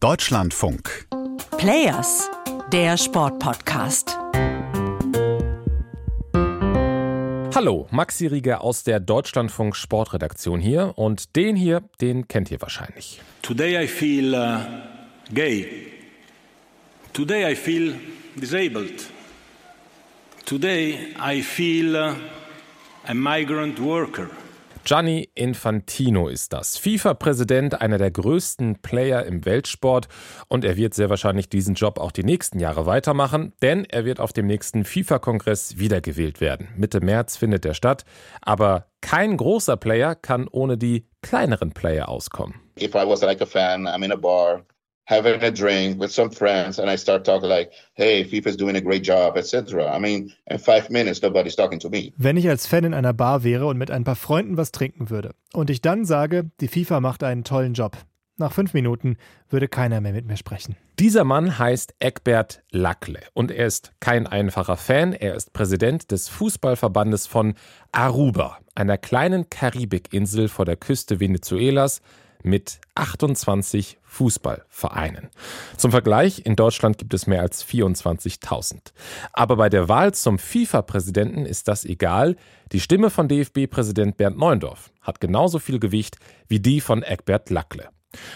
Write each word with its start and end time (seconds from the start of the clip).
Deutschlandfunk. 0.00 1.08
Players, 1.56 2.28
der 2.70 2.98
Sportpodcast. 2.98 4.14
Hallo, 7.54 7.88
Maxi 7.90 8.26
Rieger 8.26 8.60
aus 8.60 8.84
der 8.84 9.00
Deutschlandfunk 9.00 9.74
Sportredaktion 9.74 10.60
hier 10.60 10.92
und 10.96 11.34
den 11.34 11.56
hier, 11.56 11.82
den 12.02 12.28
kennt 12.28 12.50
ihr 12.50 12.60
wahrscheinlich. 12.60 13.22
Today 13.40 13.84
I 13.84 13.88
feel 13.88 14.34
uh, 14.34 14.58
gay. 15.32 15.86
Today 17.14 17.50
I 17.52 17.56
feel 17.56 17.94
disabled. 18.38 19.06
Today 20.44 21.14
I 21.18 21.40
feel 21.40 21.96
uh, 21.96 22.14
a 23.06 23.14
migrant 23.14 23.80
worker. 23.82 24.28
Gianni 24.86 25.28
Infantino 25.34 26.28
ist 26.28 26.52
das. 26.52 26.78
FIFA-Präsident, 26.78 27.80
einer 27.80 27.98
der 27.98 28.12
größten 28.12 28.82
Player 28.82 29.26
im 29.26 29.44
Weltsport. 29.44 30.06
Und 30.46 30.64
er 30.64 30.76
wird 30.76 30.94
sehr 30.94 31.10
wahrscheinlich 31.10 31.48
diesen 31.48 31.74
Job 31.74 31.98
auch 31.98 32.12
die 32.12 32.22
nächsten 32.22 32.60
Jahre 32.60 32.86
weitermachen, 32.86 33.52
denn 33.62 33.84
er 33.84 34.04
wird 34.04 34.20
auf 34.20 34.32
dem 34.32 34.46
nächsten 34.46 34.84
FIFA-Kongress 34.84 35.78
wiedergewählt 35.78 36.40
werden. 36.40 36.68
Mitte 36.76 37.00
März 37.00 37.36
findet 37.36 37.66
er 37.66 37.74
statt. 37.74 38.04
Aber 38.42 38.86
kein 39.00 39.36
großer 39.36 39.76
Player 39.76 40.14
kann 40.14 40.46
ohne 40.46 40.78
die 40.78 41.08
kleineren 41.20 41.72
Player 41.72 42.08
auskommen. 42.08 42.54
If 42.80 42.94
I 42.94 43.04
was 43.04 43.22
like 43.22 43.42
a 43.42 43.46
fan, 43.46 43.88
I'm 43.88 44.04
in 44.04 44.12
a 44.12 44.16
bar, 44.16 44.62
having 45.06 45.42
a 45.42 45.50
drink 45.50 45.98
with 45.98 46.12
some 46.12 46.30
friends 46.30 46.78
and 46.78 46.90
I 46.90 46.96
start 46.96 47.24
talking 47.24 47.48
like, 47.48 47.70
hey, 47.94 48.24
FIFA's 48.24 48.56
doing 48.56 48.76
a 48.76 48.80
great 48.80 49.04
job, 49.04 49.36
etc. 49.36 49.90
I 49.94 49.98
mean, 49.98 50.32
in 50.46 50.58
five 50.58 50.90
minutes 50.90 51.22
nobody's 51.22 51.56
talking 51.56 51.78
to 51.80 51.88
me. 51.88 52.12
Wenn 52.16 52.36
ich 52.36 52.48
als 52.48 52.66
Fan 52.66 52.84
in 52.84 52.94
einer 52.94 53.14
Bar 53.14 53.42
wäre 53.42 53.66
und 53.66 53.78
mit 53.78 53.90
ein 53.90 54.04
paar 54.04 54.16
Freunden 54.16 54.56
was 54.56 54.72
trinken 54.72 55.08
würde 55.10 55.30
und 55.52 55.70
ich 55.70 55.80
dann 55.80 56.04
sage, 56.04 56.50
die 56.60 56.68
FIFA 56.68 57.00
macht 57.00 57.22
einen 57.22 57.44
tollen 57.44 57.74
Job. 57.74 57.96
Nach 58.38 58.52
fünf 58.52 58.74
Minuten 58.74 59.16
würde 59.48 59.66
keiner 59.66 60.02
mehr 60.02 60.12
mit 60.12 60.26
mir 60.26 60.36
sprechen. 60.36 60.76
Dieser 60.98 61.24
Mann 61.24 61.58
heißt 61.58 61.94
Egbert 62.00 62.62
Lackle 62.70 63.20
und 63.32 63.50
er 63.50 63.66
ist 63.66 63.92
kein 63.98 64.26
einfacher 64.26 64.76
Fan. 64.76 65.14
Er 65.14 65.34
ist 65.34 65.54
Präsident 65.54 66.10
des 66.10 66.28
Fußballverbandes 66.28 67.26
von 67.26 67.54
Aruba, 67.92 68.58
einer 68.74 68.98
kleinen 68.98 69.48
Karibikinsel 69.48 70.48
vor 70.48 70.66
der 70.66 70.76
Küste 70.76 71.18
Venezuelas, 71.18 72.02
mit 72.46 72.80
28 72.94 73.98
Fußballvereinen. 74.04 75.28
Zum 75.76 75.90
Vergleich, 75.90 76.46
in 76.46 76.56
Deutschland 76.56 76.96
gibt 76.96 77.12
es 77.12 77.26
mehr 77.26 77.42
als 77.42 77.64
24.000. 77.64 78.92
Aber 79.32 79.56
bei 79.56 79.68
der 79.68 79.88
Wahl 79.88 80.14
zum 80.14 80.38
FIFA-Präsidenten 80.38 81.44
ist 81.44 81.68
das 81.68 81.84
egal. 81.84 82.36
Die 82.72 82.80
Stimme 82.80 83.10
von 83.10 83.28
DFB-Präsident 83.28 84.16
Bernd 84.16 84.38
Neuendorf 84.38 84.90
hat 85.02 85.20
genauso 85.20 85.58
viel 85.58 85.78
Gewicht 85.78 86.16
wie 86.48 86.60
die 86.60 86.80
von 86.80 87.02
Egbert 87.02 87.50
Lackle. 87.50 87.88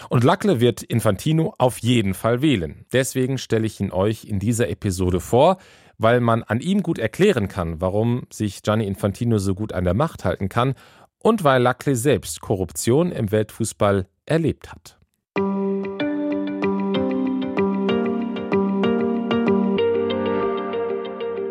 Und 0.09 0.23
Lackle 0.23 0.59
wird 0.59 0.83
Infantino 0.83 1.55
auf 1.57 1.79
jeden 1.79 2.13
Fall 2.13 2.41
wählen. 2.41 2.85
Deswegen 2.93 3.37
stelle 3.37 3.65
ich 3.65 3.79
ihn 3.79 3.91
euch 3.91 4.25
in 4.25 4.39
dieser 4.39 4.69
Episode 4.69 5.19
vor, 5.19 5.57
weil 5.97 6.19
man 6.19 6.43
an 6.43 6.59
ihm 6.59 6.83
gut 6.83 6.99
erklären 6.99 7.47
kann, 7.47 7.79
warum 7.79 8.23
sich 8.31 8.63
Gianni 8.63 8.87
Infantino 8.87 9.37
so 9.37 9.55
gut 9.55 9.73
an 9.73 9.83
der 9.83 9.93
Macht 9.93 10.25
halten 10.25 10.49
kann 10.49 10.75
und 11.21 11.43
weil 11.43 11.61
Lacley 11.61 11.95
selbst 11.95 12.41
Korruption 12.41 13.11
im 13.11 13.31
Weltfußball 13.31 14.07
erlebt 14.25 14.71
hat. 14.71 14.97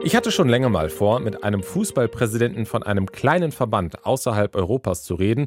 Ich 0.02 0.16
hatte 0.16 0.32
schon 0.32 0.48
länger 0.48 0.70
mal 0.70 0.88
vor, 0.88 1.20
mit 1.20 1.44
einem 1.44 1.62
Fußballpräsidenten 1.62 2.66
von 2.66 2.82
einem 2.82 3.06
kleinen 3.06 3.52
Verband 3.52 4.04
außerhalb 4.04 4.56
Europas 4.56 5.04
zu 5.04 5.14
reden, 5.14 5.46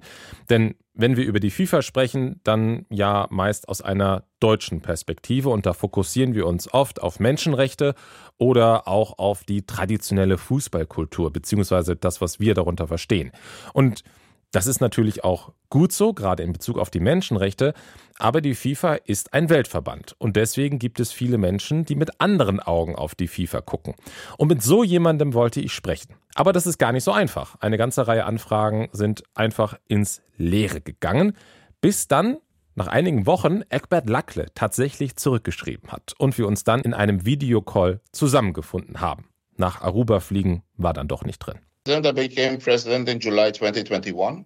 denn 0.49 0.75
wenn 0.93 1.17
wir 1.17 1.25
über 1.25 1.39
die 1.39 1.49
FIFA 1.49 1.81
sprechen, 1.81 2.39
dann 2.43 2.85
ja 2.89 3.27
meist 3.29 3.67
aus 3.67 3.81
einer 3.81 4.23
deutschen 4.39 4.81
Perspektive 4.81 5.49
und 5.49 5.65
da 5.65 5.73
fokussieren 5.73 6.35
wir 6.35 6.45
uns 6.45 6.71
oft 6.71 7.01
auf 7.01 7.19
Menschenrechte 7.19 7.95
oder 8.37 8.87
auch 8.87 9.17
auf 9.17 9.43
die 9.43 9.65
traditionelle 9.65 10.37
Fußballkultur 10.37 11.31
beziehungsweise 11.31 11.95
das, 11.95 12.21
was 12.21 12.39
wir 12.39 12.53
darunter 12.53 12.87
verstehen. 12.87 13.31
Und 13.73 14.03
das 14.53 14.67
ist 14.67 14.81
natürlich 14.81 15.23
auch 15.23 15.51
gut 15.69 15.91
so, 15.91 16.13
gerade 16.13 16.43
in 16.43 16.53
Bezug 16.53 16.77
auf 16.77 16.91
die 16.91 16.99
Menschenrechte, 16.99 17.73
aber 18.19 18.39
die 18.39 18.53
FIFA 18.53 18.93
ist 19.05 19.33
ein 19.33 19.49
Weltverband 19.49 20.15
und 20.19 20.35
deswegen 20.35 20.77
gibt 20.77 20.99
es 20.99 21.11
viele 21.11 21.39
Menschen, 21.39 21.85
die 21.85 21.95
mit 21.95 22.21
anderen 22.21 22.59
Augen 22.59 22.95
auf 22.95 23.15
die 23.15 23.27
FIFA 23.27 23.61
gucken. 23.61 23.95
Und 24.37 24.49
mit 24.49 24.61
so 24.61 24.83
jemandem 24.83 25.33
wollte 25.33 25.59
ich 25.59 25.73
sprechen. 25.73 26.15
Aber 26.35 26.53
das 26.53 26.67
ist 26.67 26.77
gar 26.77 26.91
nicht 26.91 27.03
so 27.03 27.11
einfach. 27.11 27.55
Eine 27.61 27.79
ganze 27.79 28.07
Reihe 28.07 28.25
Anfragen 28.25 28.89
sind 28.91 29.23
einfach 29.33 29.75
ins 29.87 30.21
Leere 30.37 30.81
gegangen, 30.81 31.35
bis 31.81 32.07
dann 32.07 32.37
nach 32.75 32.87
einigen 32.87 33.25
Wochen 33.25 33.61
Egbert 33.69 34.07
Lackle 34.07 34.45
tatsächlich 34.53 35.15
zurückgeschrieben 35.15 35.91
hat 35.91 36.13
und 36.19 36.37
wir 36.37 36.47
uns 36.47 36.63
dann 36.63 36.81
in 36.81 36.93
einem 36.93 37.25
Videocall 37.25 38.01
zusammengefunden 38.11 39.01
haben. 39.01 39.25
Nach 39.57 39.81
Aruba 39.81 40.19
fliegen 40.19 40.61
war 40.77 40.93
dann 40.93 41.07
doch 41.07 41.25
nicht 41.25 41.39
drin. 41.39 41.59
Then 41.85 42.05
I 42.05 42.11
became 42.13 42.57
president 42.59 43.09
in 43.09 43.19
July 43.19 43.51
2021. 43.51 44.45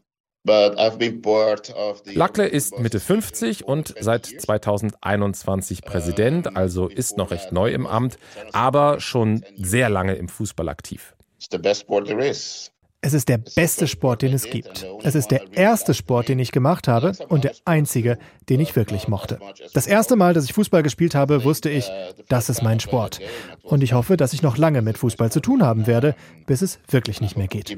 Lackle 2.16 2.48
ist 2.48 2.80
Mitte 2.80 3.00
50 3.00 3.66
und 3.66 3.94
seit 4.00 4.26
2021 4.26 5.82
Präsident, 5.82 6.56
also 6.56 6.88
ist 6.88 7.18
noch 7.18 7.32
recht 7.32 7.52
neu 7.52 7.72
im 7.72 7.86
Amt, 7.86 8.18
aber 8.54 9.02
schon 9.02 9.44
sehr 9.58 9.90
lange 9.90 10.16
im 10.16 10.30
Fußball 10.30 10.70
aktiv. 10.70 11.16
It's 11.38 11.50
the 11.52 11.58
best 11.58 11.82
sport 11.82 12.08
there 12.08 12.26
is. 12.26 12.72
Es 13.02 13.14
ist 13.14 13.30
der 13.30 13.38
beste 13.38 13.86
Sport, 13.88 14.24
den 14.24 14.34
es 14.34 14.50
gibt. 14.50 14.86
Es 15.04 15.14
ist 15.14 15.30
der 15.30 15.42
erste 15.54 15.94
Sport, 15.94 16.30
den 16.30 16.40
ich 16.40 16.52
gemacht 16.52 16.88
habe 16.88 17.12
und 17.30 17.44
der 17.44 17.54
einzige, 17.64 18.18
den 18.50 18.60
ich 18.60 18.76
wirklich 18.76 19.08
mochte. 19.08 19.40
Das 19.74 19.86
erste 19.86 20.16
Mal, 20.16 20.34
dass 20.34 20.46
ich 20.46 20.54
Fußball 20.54 20.82
gespielt 20.82 21.14
habe, 21.14 21.44
wusste 21.44 21.70
ich, 21.70 21.90
das 22.28 22.50
ist 22.50 22.64
mein 22.64 22.80
Sport. 22.80 23.20
Und 23.62 23.84
ich 23.84 23.94
hoffe, 23.94 24.18
dass 24.18 24.34
ich 24.34 24.42
noch 24.42 24.58
lange 24.58 24.82
mit 24.82 24.98
Fußball 24.98 25.32
zu 25.32 25.42
tun 25.42 25.62
haben 25.62 25.86
werde, 25.86 26.16
bis 26.48 26.64
es 26.64 26.80
wirklich 26.90 27.22
nicht 27.22 27.38
mehr 27.38 27.48
geht. 27.48 27.78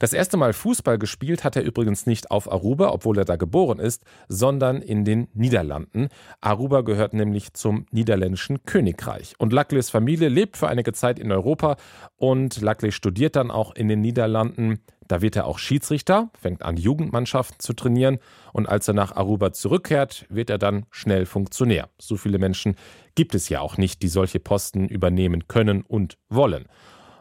Das 0.00 0.12
erste 0.12 0.36
Mal 0.36 0.52
Fußball 0.52 0.96
gespielt 0.96 1.42
hat 1.42 1.56
er 1.56 1.64
übrigens 1.64 2.06
nicht 2.06 2.30
auf 2.30 2.50
Aruba, 2.50 2.90
obwohl 2.92 3.18
er 3.18 3.24
da 3.24 3.34
geboren 3.34 3.80
ist, 3.80 4.04
sondern 4.28 4.80
in 4.80 5.04
den 5.04 5.26
Niederlanden. 5.34 6.08
Aruba 6.40 6.82
gehört 6.82 7.14
nämlich 7.14 7.52
zum 7.54 7.86
niederländischen 7.90 8.62
Königreich. 8.62 9.34
Und 9.38 9.52
Lackleys 9.52 9.90
Familie 9.90 10.28
lebt 10.28 10.56
für 10.56 10.68
einige 10.68 10.92
Zeit 10.92 11.18
in 11.18 11.32
Europa 11.32 11.76
und 12.16 12.60
Lackley 12.60 12.92
studiert 12.92 13.34
dann 13.34 13.50
auch 13.50 13.74
in 13.74 13.88
den 13.88 14.00
Niederlanden. 14.00 14.78
Da 15.08 15.20
wird 15.20 15.34
er 15.34 15.46
auch 15.46 15.58
Schiedsrichter, 15.58 16.30
fängt 16.38 16.62
an, 16.62 16.76
Jugendmannschaften 16.76 17.58
zu 17.58 17.72
trainieren 17.72 18.18
und 18.52 18.68
als 18.68 18.86
er 18.86 18.94
nach 18.94 19.16
Aruba 19.16 19.52
zurückkehrt, 19.52 20.26
wird 20.28 20.48
er 20.48 20.58
dann 20.58 20.86
schnell 20.92 21.26
Funktionär. 21.26 21.88
So 21.98 22.16
viele 22.16 22.38
Menschen 22.38 22.76
gibt 23.16 23.34
es 23.34 23.48
ja 23.48 23.62
auch 23.62 23.78
nicht, 23.78 24.02
die 24.02 24.08
solche 24.08 24.38
Posten 24.38 24.86
übernehmen 24.86 25.48
können 25.48 25.82
und 25.82 26.18
wollen. 26.28 26.66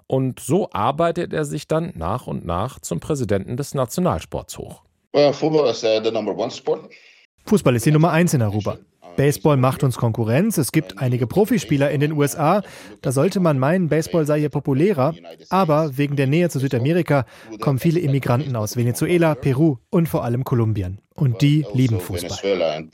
Und 0.07 0.39
so 0.39 0.69
arbeitet 0.71 1.33
er 1.33 1.45
sich 1.45 1.67
dann 1.67 1.93
nach 1.95 2.27
und 2.27 2.45
nach 2.45 2.79
zum 2.79 2.99
Präsidenten 2.99 3.57
des 3.57 3.73
Nationalsports 3.73 4.57
hoch. 4.57 4.83
Uh, 5.13 5.33
Fußball 5.33 5.69
ist 7.75 7.85
die 7.85 7.91
Nummer 7.91 8.11
eins 8.11 8.33
in 8.33 8.41
Aruba. 8.41 8.77
Baseball 9.17 9.57
macht 9.57 9.83
uns 9.83 9.97
Konkurrenz. 9.97 10.57
Es 10.57 10.71
gibt 10.71 10.99
einige 10.99 11.27
Profispieler 11.27 11.91
in 11.91 11.99
den 11.99 12.13
USA. 12.13 12.61
Da 13.01 13.11
sollte 13.11 13.39
man 13.39 13.57
meinen, 13.57 13.89
Baseball 13.89 14.25
sei 14.25 14.39
hier 14.39 14.49
populärer. 14.49 15.15
Aber 15.49 15.97
wegen 15.97 16.15
der 16.15 16.27
Nähe 16.27 16.49
zu 16.49 16.59
Südamerika 16.59 17.25
kommen 17.59 17.79
viele 17.79 17.99
Immigranten 17.99 18.55
aus 18.55 18.77
Venezuela, 18.77 19.35
Peru 19.35 19.77
und 19.89 20.07
vor 20.07 20.23
allem 20.23 20.43
Kolumbien. 20.43 21.01
Und 21.15 21.41
die 21.41 21.65
lieben 21.73 21.99
Fußball. 21.99 22.87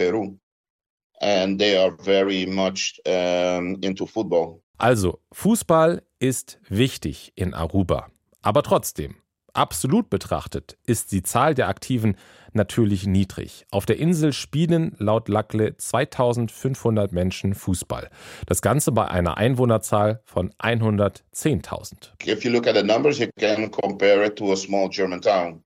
And 1.20 1.60
they 1.60 1.78
are 1.78 1.96
very 2.04 2.48
much 2.48 3.00
into 3.06 4.06
football. 4.06 4.62
Also, 4.78 5.20
Fußball 5.32 6.02
ist 6.24 6.58
wichtig 6.70 7.34
in 7.36 7.54
Aruba. 7.54 8.08
Aber 8.42 8.64
trotzdem, 8.64 9.18
absolut 9.52 10.10
betrachtet, 10.10 10.78
ist 10.86 11.12
die 11.12 11.22
Zahl 11.22 11.54
der 11.54 11.68
Aktiven 11.68 12.16
natürlich 12.54 13.06
niedrig. 13.06 13.66
Auf 13.72 13.86
der 13.86 13.98
Insel 13.98 14.32
spielen 14.32 14.96
laut 15.00 15.28
Lackle 15.28 15.76
2500 15.76 17.12
Menschen 17.12 17.54
Fußball. 17.56 18.10
Das 18.46 18.62
Ganze 18.62 18.94
bei 18.94 19.06
einer 19.06 19.36
Einwohnerzahl 19.36 20.22
von 20.24 20.54
110.000. 20.54 22.12
If 22.26 22.46
you 22.46 22.52
look 22.52 22.68
at 22.68 22.78
the 22.78 22.84
numbers, 22.84 23.20
you 23.20 23.28
can 23.38 23.70
compare 23.70 24.26
it 24.26 24.38
to 24.38 24.54
a 24.54 24.56
small 24.56 24.88
German 24.90 25.22
town. 25.22 25.62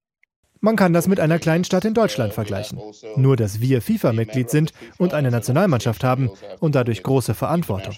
Man 0.61 0.75
kann 0.75 0.93
das 0.93 1.07
mit 1.07 1.19
einer 1.19 1.39
kleinen 1.39 1.63
Stadt 1.63 1.85
in 1.85 1.93
Deutschland 1.93 2.33
vergleichen. 2.33 2.79
Nur, 3.15 3.35
dass 3.35 3.61
wir 3.61 3.81
FIFA-Mitglied 3.81 4.49
sind 4.49 4.71
und 4.97 5.13
eine 5.13 5.31
Nationalmannschaft 5.31 6.03
haben 6.03 6.31
und 6.59 6.75
dadurch 6.75 7.03
große 7.03 7.33
Verantwortung. 7.33 7.95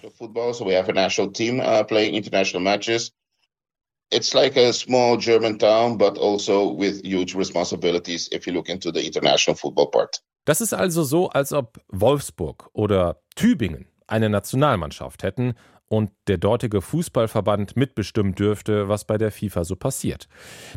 It's 4.12 4.34
like 4.34 4.58
a 4.58 4.74
small 4.74 5.20
German 5.20 5.60
town, 5.60 5.96
but 5.96 6.18
also 6.18 6.76
with 6.76 7.00
huge 7.04 7.36
responsibilities 7.36 8.28
if 8.34 8.48
you 8.48 8.54
look 8.54 8.68
into 8.68 8.92
the 8.92 9.06
international 9.06 9.56
football 9.56 9.92
part. 9.92 10.24
Das 10.46 10.62
ist 10.62 10.74
also 10.74 11.04
so, 11.04 11.30
als 11.30 11.54
ob 11.54 11.80
Wolfsburg 11.90 12.70
oder 12.74 13.22
Tübingen 13.36 13.88
eine 14.08 14.30
Nationalmannschaft 14.30 15.22
hätten 15.22 15.54
und 15.90 16.12
der 16.28 16.38
dortige 16.38 16.82
Fußballverband 16.82 17.76
mitbestimmen 17.76 18.36
dürfte, 18.36 18.88
was 18.88 19.06
bei 19.06 19.18
der 19.18 19.32
FIFA 19.32 19.64
so 19.66 19.76
passiert. 19.76 20.28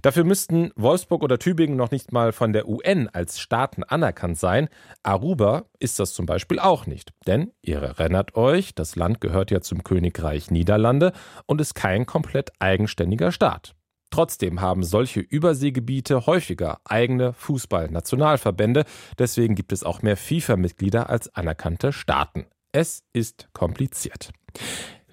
Dafür 0.01 0.25
müssten 0.25 0.73
Wolfsburg 0.75 1.23
oder 1.23 1.39
Tübingen 1.39 1.77
noch 1.77 1.91
nicht 1.91 2.13
mal 2.13 2.33
von 2.33 2.53
der 2.53 2.69
UN 2.69 3.09
als 3.13 3.39
Staaten 3.39 3.85
anerkannt 3.85 4.39
sein. 4.39 4.69
Aruba 5.03 5.67
ist 5.79 6.01
das 6.01 6.15
zum 6.15 6.27
Beispiel 6.27 6.59
auch 6.59 6.87
nicht. 6.87 7.13
Denn, 7.27 7.53
ihr 7.63 7.81
erinnert 7.83 8.35
euch, 8.35 8.75
das 8.75 8.97
Land 8.97 9.21
gehört 9.21 9.51
ja 9.51 9.61
zum 9.61 9.85
Königreich 9.85 10.51
Niederlande 10.51 11.13
und 11.47 11.61
ist 11.61 11.75
kein 11.75 12.07
komplett 12.07 12.51
eigenständiger 12.59 13.33
Staat. 13.33 13.75
Trotzdem 14.11 14.61
haben 14.61 14.85
solche 14.85 15.21
Überseegebiete 15.21 16.27
häufiger 16.27 16.81
eigene 16.85 17.33
Fußballnationalverbände. 17.33 18.85
Deswegen 19.19 19.55
gibt 19.55 19.73
es 19.73 19.85
auch 19.85 20.03
mehr 20.03 20.19
FIFA-Mitglieder 20.19 21.09
als 21.09 21.35
anerkannte 21.35 21.93
Staaten. 21.93 22.47
Es 22.73 23.05
ist 23.15 23.49
kompliziert. 23.55 24.31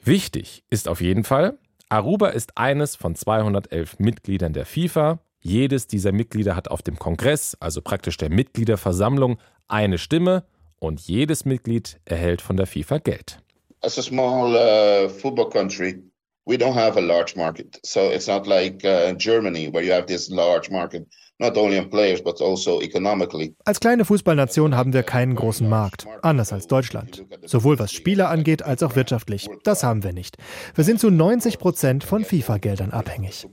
Wichtig 0.10 0.64
ist 0.72 0.88
auf 0.88 1.02
jeden 1.02 1.24
Fall, 1.24 1.60
Aruba 1.88 2.30
ist 2.30 2.58
eines 2.58 2.96
von 2.96 3.14
211 3.14 4.00
Mitgliedern 4.00 4.54
der 4.54 4.66
FIFA. 4.66 5.20
Jedes 5.40 5.86
dieser 5.86 6.12
Mitglieder 6.12 6.56
hat 6.56 6.72
auf 6.72 6.82
dem 6.82 6.98
Kongress, 6.98 7.56
also 7.60 7.84
praktisch 7.84 8.18
der 8.18 8.32
Mitgliederversammlung, 8.32 9.38
eine 9.68 10.00
Stimme 10.00 10.46
und 10.80 11.00
jedes 11.00 11.46
Mitglied 11.46 12.00
erhält 12.06 12.42
von 12.42 12.58
der 12.58 12.66
FIFA 12.66 12.98
Geld. 12.98 13.38
As 13.82 14.00
a 14.00 14.02
small 14.02 14.56
uh, 14.56 15.10
football 15.10 15.48
country, 15.48 16.02
we 16.48 16.56
don't 16.56 16.74
have 16.74 16.98
a 16.98 17.02
large 17.02 17.36
market. 17.36 17.80
So 17.86 18.10
it's 18.10 18.26
not 18.26 18.48
like 18.48 18.84
uh, 18.84 19.14
Germany 19.14 19.72
where 19.72 19.84
you 19.84 19.94
have 19.94 20.08
this 20.08 20.28
large 20.32 20.72
market 20.72 21.08
players 21.40 22.22
but 22.22 22.42
also 22.42 22.82
economically. 22.82 23.56
Als 23.66 23.80
kleine 23.80 24.06
Fußballnation 24.06 24.76
haben 24.76 24.94
wir 24.94 25.04
keinen 25.04 25.36
großen 25.36 25.68
Markt, 25.68 26.06
anders 26.22 26.54
als 26.54 26.68
Deutschland. 26.68 27.26
Sowohl 27.46 27.80
was 27.80 27.92
Spieler 27.92 28.30
angeht 28.30 28.64
als 28.64 28.84
auch 28.84 28.96
wirtschaftlich. 28.96 29.48
Das 29.64 29.84
haben 29.84 30.04
wir 30.04 30.14
nicht. 30.14 30.38
Wir 30.76 30.84
sind 30.84 31.00
zu 31.00 31.10
90 31.10 31.60
Prozent 31.60 32.04
von 32.04 32.24
FIFA-Geldern 32.24 32.92
abhängig. 32.92 33.48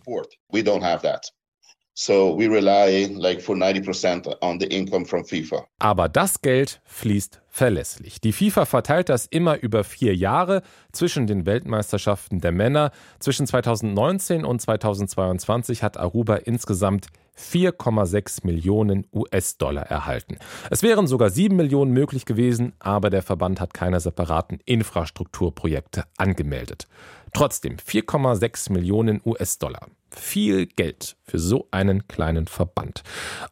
We 0.52 0.60
don't 0.60 0.82
have 0.82 1.02
that. 1.02 1.32
So 1.98 2.38
we 2.38 2.46
rely 2.46 3.06
like 3.16 3.40
for 3.40 3.56
90% 3.56 4.26
on 4.42 4.60
the 4.60 4.66
income 4.66 5.06
from 5.06 5.24
FIFA. 5.24 5.64
Aber 5.78 6.10
das 6.10 6.42
Geld 6.42 6.82
fließt 6.84 7.40
verlässlich. 7.48 8.20
Die 8.20 8.32
FIFA 8.32 8.66
verteilt 8.66 9.08
das 9.08 9.24
immer 9.24 9.58
über 9.62 9.82
vier 9.82 10.14
Jahre 10.14 10.60
zwischen 10.92 11.26
den 11.26 11.46
Weltmeisterschaften 11.46 12.42
der 12.42 12.52
Männer. 12.52 12.90
Zwischen 13.18 13.46
2019 13.46 14.44
und 14.44 14.60
2022 14.60 15.82
hat 15.82 15.96
Aruba 15.96 16.36
insgesamt 16.36 17.06
4,6 17.38 18.46
Millionen 18.46 19.06
US-Dollar 19.12 19.82
erhalten. 19.82 20.38
Es 20.70 20.82
wären 20.82 21.06
sogar 21.06 21.30
7 21.30 21.54
Millionen 21.54 21.92
möglich 21.92 22.24
gewesen, 22.24 22.72
aber 22.78 23.10
der 23.10 23.22
Verband 23.22 23.60
hat 23.60 23.74
keine 23.74 24.00
separaten 24.00 24.60
Infrastrukturprojekte 24.64 26.04
angemeldet. 26.16 26.88
Trotzdem 27.32 27.76
4,6 27.76 28.72
Millionen 28.72 29.20
US-Dollar 29.24 29.88
viel 30.10 30.66
Geld 30.66 31.16
für 31.22 31.38
so 31.38 31.68
einen 31.70 32.08
kleinen 32.08 32.46
Verband. 32.46 33.02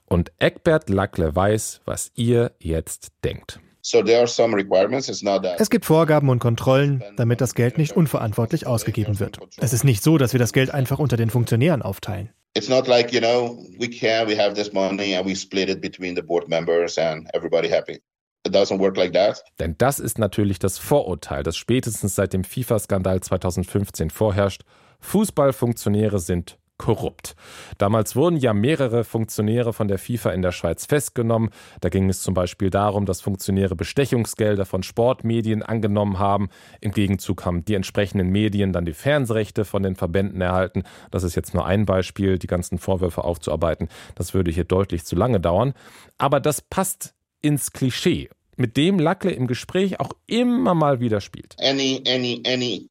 Und 0.06 0.32
Eckbert 0.38 0.88
Lackle 0.88 1.34
weiß, 1.34 1.82
was 1.84 2.10
ihr 2.14 2.52
jetzt 2.58 3.12
denkt. 3.22 3.60
Es 3.82 5.70
gibt 5.70 5.84
Vorgaben 5.84 6.31
und 6.31 6.38
Kontrollen, 6.38 7.04
damit 7.16 7.42
das 7.42 7.54
Geld 7.54 7.76
nicht 7.76 7.92
unverantwortlich 7.92 8.66
ausgegeben 8.66 9.20
wird. 9.20 9.38
Es 9.58 9.75
ist 9.75 9.84
nicht 9.84 10.02
so, 10.02 10.16
dass 10.16 10.32
wir 10.32 10.40
das 10.40 10.54
Geld 10.54 10.72
einfach 10.72 10.98
unter 10.98 11.19
den 11.19 11.28
Funktionären 11.28 11.82
aufteilen. 11.82 12.31
It's 12.55 12.69
not 12.69 12.87
like, 12.87 13.12
you 13.12 13.21
know, 13.21 13.59
we 13.79 13.89
can, 13.89 14.29
we 14.29 14.37
have 14.37 14.55
this 14.55 14.73
money 14.73 15.15
and 15.15 15.27
we 15.27 15.35
split 15.35 15.69
it 15.69 15.81
between 15.81 16.15
the 16.15 16.23
board 16.23 16.49
members 16.49 16.99
and 16.99 17.29
everybody 17.35 17.69
happy. 17.69 18.01
It 18.45 18.53
doesn't 18.53 18.79
work 18.79 18.97
like 18.97 19.12
that. 19.15 19.43
Denn 19.59 19.75
das 19.79 19.99
ist 19.99 20.19
natürlich 20.19 20.59
das 20.59 20.79
Vorurteil, 20.79 21.43
das 21.43 21.56
spätestens 21.56 22.15
seit 22.15 22.33
dem 22.33 22.45
FIFA-Skandal 22.45 23.21
2015 23.21 24.11
vorherrscht 24.11 24.62
Fußballfunktionäre 25.01 26.19
sind 26.19 26.59
korrupt. 26.76 27.37
Damals 27.79 28.17
wurden 28.17 28.37
ja 28.37 28.53
mehrere 28.53 29.05
Funktionäre 29.05 29.73
von 29.73 29.88
der 29.88 29.99
FIFA 29.99 30.31
in 30.31 30.43
der 30.43 30.53
Schweiz 30.53 30.87
festgenommen. 30.87 31.50
Da 31.81 31.88
ging 31.88 32.09
es 32.09 32.23
zum 32.23 32.35
Beispiel 32.35 32.71
darum, 32.71 33.06
dass 33.06 33.21
Funktionäre 33.21 33.76
Bestechungsgelder 33.76 34.67
von 34.67 34.82
Sportmedien 34.82 35.62
angenommen 35.62 36.19
haben. 36.19 36.49
Im 36.81 36.93
Gegenzug 36.93 37.44
haben 37.44 37.65
die 37.65 37.75
entsprechenden 37.75 38.31
Medien 38.31 38.73
dann 38.73 38.85
die 38.85 38.93
Fernsehrechte 38.93 39.65
von 39.65 39.82
den 39.82 39.94
Verbänden 39.94 40.41
erhalten. 40.41 40.82
Das 41.11 41.23
ist 41.23 41.37
jetzt 41.37 41.55
nur 41.55 41.65
ein 41.65 41.87
Beispiel, 41.87 42.38
die 42.38 42.49
ganzen 42.49 42.79
Vorwürfe 42.79 43.25
aufzuarbeiten. 43.25 43.88
Das 44.15 44.35
würde 44.35 44.50
hier 44.50 44.65
deutlich 44.65 45.05
zu 45.05 45.15
lange 45.17 45.41
dauern. 45.41 45.75
Aber 46.19 46.41
das 46.41 46.61
passt 46.61 47.15
ins 47.41 47.73
Klischee 47.73 48.29
mit 48.56 48.77
dem 48.77 48.99
Lackle 48.99 49.33
im 49.33 49.47
Gespräch 49.47 50.01
auch 50.01 50.12
immer 50.27 50.75
mal 50.75 51.01
wieder 51.01 51.21
spielt. 51.21 51.56
Any, 51.59 52.03
any, 52.06 52.43
any 52.47 52.89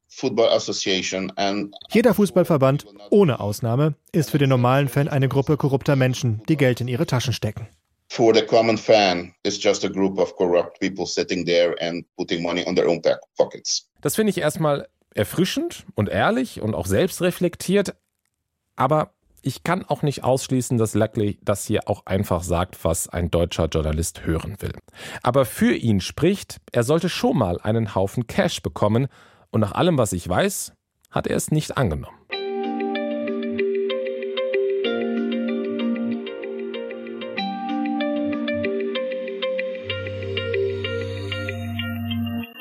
Jeder 1.90 2.14
Fußballverband, 2.14 2.86
ohne 3.10 3.40
Ausnahme, 3.40 3.94
ist 4.12 4.30
für 4.30 4.38
den 4.38 4.48
normalen 4.48 4.88
Fan 4.88 5.08
eine 5.08 5.28
Gruppe 5.28 5.56
korrupter 5.56 5.96
Menschen, 5.96 6.42
die 6.48 6.56
Geld 6.56 6.80
in 6.80 6.88
ihre 6.88 7.06
Taschen 7.06 7.32
stecken. 7.32 7.68
For 8.08 8.34
the 8.34 8.42
common 8.42 8.78
fan, 8.78 9.34
it's 9.42 9.60
just 9.60 9.84
a 9.84 9.88
group 9.88 10.18
of 10.18 10.36
corrupt 10.36 10.78
people 10.78 11.06
sitting 11.06 11.44
there 11.44 11.74
and 11.80 12.04
putting 12.16 12.42
money 12.42 12.64
on 12.66 12.76
their 12.76 12.88
own 12.88 13.02
pockets. 13.36 13.90
Das 14.02 14.14
finde 14.14 14.30
ich 14.30 14.38
erstmal 14.38 14.86
erfrischend 15.14 15.84
und 15.94 16.08
ehrlich 16.08 16.60
und 16.60 16.74
auch 16.74 16.86
selbstreflektiert, 16.86 17.96
aber 18.76 19.13
ich 19.44 19.62
kann 19.62 19.84
auch 19.84 20.02
nicht 20.02 20.24
ausschließen, 20.24 20.78
dass 20.78 20.94
Luckley 20.94 21.38
das 21.42 21.66
hier 21.66 21.88
auch 21.88 22.06
einfach 22.06 22.42
sagt, 22.42 22.82
was 22.84 23.08
ein 23.08 23.30
deutscher 23.30 23.66
Journalist 23.66 24.24
hören 24.24 24.56
will. 24.60 24.72
Aber 25.22 25.44
für 25.44 25.74
ihn 25.74 26.00
spricht, 26.00 26.60
er 26.72 26.82
sollte 26.82 27.08
schon 27.08 27.36
mal 27.36 27.60
einen 27.60 27.94
Haufen 27.94 28.26
Cash 28.26 28.62
bekommen 28.62 29.08
und 29.50 29.60
nach 29.60 29.72
allem, 29.72 29.98
was 29.98 30.12
ich 30.12 30.26
weiß, 30.26 30.72
hat 31.10 31.26
er 31.26 31.36
es 31.36 31.50
nicht 31.50 31.76
angenommen. 31.76 32.16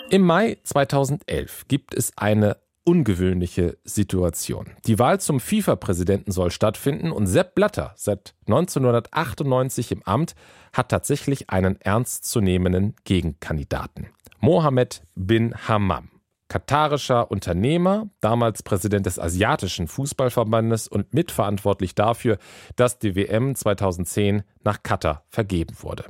Im 0.09 0.21
Mai 0.21 0.57
2011 0.63 1.67
gibt 1.67 1.95
es 1.95 2.15
eine 2.17 2.57
ungewöhnliche 2.83 3.77
Situation. 3.83 4.71
Die 4.85 4.99
Wahl 4.99 5.19
zum 5.19 5.39
FIFA-Präsidenten 5.39 6.31
soll 6.31 6.51
stattfinden 6.51 7.11
und 7.11 7.27
Sepp 7.27 7.55
Blatter, 7.55 7.93
seit 7.95 8.35
1998 8.47 9.91
im 9.91 10.03
Amt, 10.03 10.35
hat 10.73 10.89
tatsächlich 10.89 11.49
einen 11.49 11.79
ernstzunehmenden 11.79 12.95
Gegenkandidaten. 13.03 14.07
Mohammed 14.39 15.03
bin 15.15 15.55
Hammam. 15.67 16.09
Katarischer 16.49 17.31
Unternehmer, 17.31 18.09
damals 18.21 18.61
Präsident 18.61 19.05
des 19.05 19.17
Asiatischen 19.17 19.87
Fußballverbandes 19.87 20.87
und 20.87 21.13
mitverantwortlich 21.13 21.95
dafür, 21.95 22.37
dass 22.75 22.99
die 22.99 23.15
WM 23.15 23.55
2010 23.55 24.43
nach 24.63 24.83
Katar 24.83 25.23
vergeben 25.29 25.75
wurde. 25.79 26.05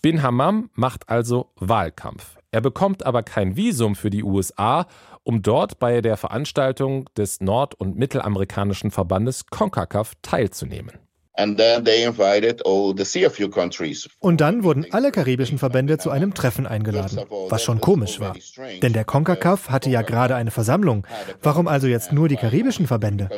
Bin 0.00 0.22
Hammam 0.22 0.70
macht 0.74 1.08
also 1.08 1.52
Wahlkampf. 1.56 2.38
Er 2.56 2.62
bekommt 2.62 3.04
aber 3.04 3.22
kein 3.22 3.54
Visum 3.54 3.94
für 3.94 4.08
die 4.08 4.24
USA, 4.24 4.86
um 5.24 5.42
dort 5.42 5.78
bei 5.78 6.00
der 6.00 6.16
Veranstaltung 6.16 7.04
des 7.14 7.42
nord- 7.42 7.74
und 7.74 7.98
mittelamerikanischen 7.98 8.90
Verbandes 8.90 9.44
CONCACAF 9.50 10.14
teilzunehmen. 10.22 10.92
Und 14.20 14.40
dann 14.40 14.64
wurden 14.64 14.86
alle 14.90 15.12
karibischen 15.12 15.58
Verbände 15.58 15.98
zu 15.98 16.08
einem 16.08 16.32
Treffen 16.32 16.66
eingeladen, 16.66 17.26
was 17.50 17.62
schon 17.62 17.82
komisch 17.82 18.20
war. 18.20 18.34
Denn 18.80 18.94
der 18.94 19.04
CONCACAF 19.04 19.68
hatte 19.68 19.90
ja 19.90 20.00
gerade 20.00 20.34
eine 20.34 20.50
Versammlung. 20.50 21.06
Warum 21.42 21.68
also 21.68 21.88
jetzt 21.88 22.14
nur 22.14 22.30
die 22.30 22.36
karibischen 22.36 22.86
Verbände? 22.86 23.28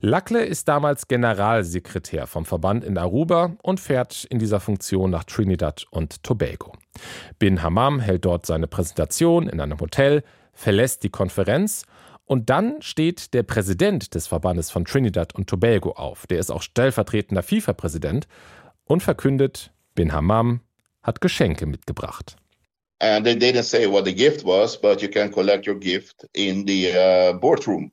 Lackle 0.00 0.44
ist 0.44 0.68
damals 0.68 1.08
Generalsekretär 1.08 2.26
vom 2.26 2.44
Verband 2.44 2.84
in 2.84 2.98
Aruba 2.98 3.56
und 3.62 3.80
fährt 3.80 4.24
in 4.24 4.38
dieser 4.38 4.60
Funktion 4.60 5.10
nach 5.10 5.24
Trinidad 5.24 5.86
und 5.90 6.22
Tobago. 6.22 6.72
Bin 7.38 7.62
Hammam 7.62 8.00
hält 8.00 8.24
dort 8.24 8.44
seine 8.44 8.66
Präsentation 8.66 9.48
in 9.48 9.60
einem 9.60 9.80
Hotel, 9.80 10.22
verlässt 10.52 11.04
die 11.04 11.10
Konferenz 11.10 11.86
und 12.26 12.50
dann 12.50 12.80
steht 12.82 13.34
der 13.34 13.42
Präsident 13.42 14.14
des 14.14 14.26
Verbandes 14.26 14.70
von 14.70 14.84
Trinidad 14.84 15.34
und 15.34 15.48
Tobago 15.48 15.92
auf, 15.92 16.26
der 16.26 16.38
ist 16.38 16.50
auch 16.50 16.62
stellvertretender 16.62 17.42
FIFA-Präsident, 17.42 18.26
und 18.84 19.02
verkündet, 19.02 19.72
Bin 19.94 20.12
Hammam 20.12 20.60
hat 21.02 21.20
Geschenke 21.20 21.66
mitgebracht. 21.66 22.36
Uh, 23.04 23.22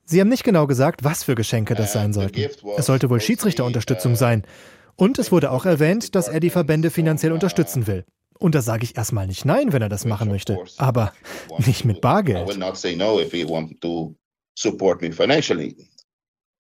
Sie 0.06 0.22
haben 0.22 0.30
nicht 0.30 0.44
genau 0.44 0.68
gesagt, 0.68 1.04
was 1.04 1.24
für 1.24 1.36
Geschenke 1.36 1.76
das 1.76 1.92
sein 1.92 2.14
sollten. 2.14 2.50
Es 2.78 2.86
sollte 2.86 3.10
wohl 3.10 3.20
Schiedsrichterunterstützung 3.20 4.14
uh, 4.14 4.16
sein. 4.16 4.44
Und 4.96 5.20
es 5.20 5.32
wurde 5.32 5.52
auch 5.52 5.66
erwähnt, 5.66 6.16
dass 6.16 6.30
er 6.30 6.40
die 6.40 6.50
Verbände 6.50 6.92
finanziell 6.92 7.34
unterstützen 7.34 7.88
will. 7.88 8.06
Und 8.40 8.56
da 8.56 8.62
sage 8.62 8.86
ich 8.86 8.96
erstmal 8.96 9.28
nicht 9.28 9.44
nein, 9.44 9.74
wenn 9.74 9.82
er 9.82 9.90
das 9.90 10.06
machen 10.06 10.30
möchte. 10.30 10.58
Aber 10.78 11.12
nicht 11.58 11.84
mit 11.84 12.00
Bargeld. 12.00 12.48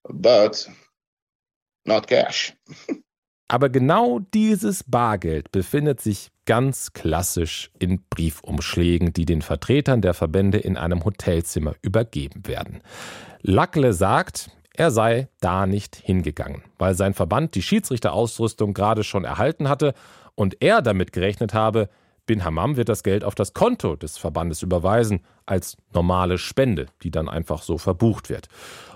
But 0.04 0.70
not 1.86 2.08
cash. 2.08 2.54
Aber 3.48 3.70
genau 3.70 4.20
dieses 4.34 4.84
Bargeld 4.84 5.52
befindet 5.52 6.00
sich 6.00 6.30
ganz 6.52 6.92
klassisch 6.92 7.72
in 7.80 8.02
Briefumschlägen, 8.10 9.14
die 9.14 9.24
den 9.24 9.42
Vertretern 9.42 10.02
der 10.02 10.14
Verbände 10.14 10.58
in 10.58 10.76
einem 10.76 11.06
Hotelzimmer 11.06 11.76
übergeben 11.82 12.46
werden. 12.46 12.82
Lackle 13.42 13.94
sagt, 13.94 14.52
er 14.74 14.92
sei 14.92 15.30
da 15.40 15.66
nicht 15.66 15.96
hingegangen, 15.96 16.64
weil 16.78 16.94
sein 16.94 17.14
Verband 17.14 17.56
die 17.56 17.62
Schiedsrichterausrüstung 17.62 18.74
gerade 18.74 19.06
schon 19.06 19.24
erhalten 19.24 19.70
hatte 19.70 19.94
und 20.36 20.62
er 20.62 20.82
damit 20.82 21.14
gerechnet 21.14 21.54
habe, 21.54 21.88
Bin 22.26 22.44
Hammam 22.44 22.76
wird 22.76 22.90
das 22.90 23.04
Geld 23.04 23.24
auf 23.24 23.34
das 23.34 23.54
Konto 23.54 23.96
des 23.96 24.18
Verbandes 24.18 24.62
überweisen, 24.62 25.22
als 25.46 25.78
normale 25.94 26.38
Spende, 26.38 26.88
die 27.02 27.12
dann 27.12 27.30
einfach 27.30 27.62
so 27.62 27.78
verbucht 27.78 28.30
wird. 28.30 28.50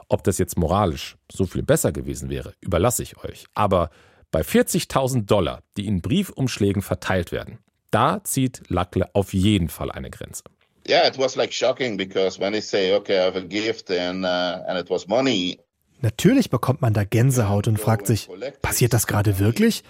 Ob 0.09 0.25
das 0.25 0.39
jetzt 0.39 0.57
moralisch 0.57 1.15
so 1.31 1.45
viel 1.45 1.63
besser 1.63 1.93
gewesen 1.93 2.29
wäre, 2.29 2.51
überlasse 2.59 3.01
ich 3.01 3.15
euch. 3.23 3.45
Aber 3.53 3.91
bei 4.35 4.41
40.000 4.41 5.27
Dollar, 5.27 5.63
die 5.77 5.87
in 5.87 6.01
Briefumschlägen 6.01 6.81
verteilt 6.81 7.31
werden, 7.31 7.59
da 7.89 8.21
zieht 8.21 8.63
Lackle 8.67 9.07
auf 9.13 9.33
jeden 9.33 9.69
Fall 9.69 9.89
eine 9.89 10.09
Grenze. 10.09 10.43
Yeah, 10.89 11.07
it 11.07 11.17
was 11.17 11.37
like 11.37 11.53
shocking 11.53 11.95
because 11.95 12.37
when 12.37 12.51
they 12.51 12.59
say, 12.59 12.93
okay, 12.93 13.15
I 13.15 13.27
have 13.27 13.37
a 13.37 13.41
gift 13.41 13.89
and, 13.89 14.25
uh, 14.25 14.67
and 14.67 14.77
it 14.77 14.89
was 14.89 15.07
money. 15.07 15.57
Natürlich 16.01 16.49
bekommt 16.49 16.81
man 16.81 16.93
da 16.93 17.05
Gänsehaut 17.05 17.69
und 17.69 17.79
fragt 17.79 18.07
sich, 18.07 18.27
passiert 18.61 18.91
das 18.91 19.07
gerade 19.07 19.39
wirklich? 19.39 19.83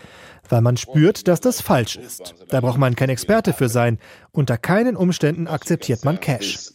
Weil 0.48 0.62
man 0.62 0.78
spürt, 0.78 1.28
dass 1.28 1.42
das 1.42 1.62
falsch 1.62 1.96
ist. 1.96 2.36
Da 2.50 2.62
braucht 2.62 2.78
man 2.78 2.96
kein 2.96 3.10
Experte 3.10 3.52
für 3.52 3.68
sein. 3.68 3.98
Unter 4.32 4.60
keinen 4.60 4.96
Umständen 4.96 5.48
akzeptiert 5.48 6.06
man 6.06 6.20
Cash. 6.20 6.70